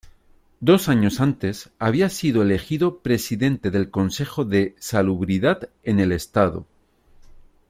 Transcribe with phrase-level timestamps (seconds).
[0.61, 6.65] Dos años antes había sido elegido presidente del Consejo de Salubridad en el estado.